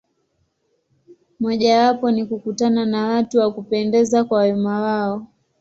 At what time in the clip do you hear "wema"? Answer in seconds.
4.41-4.81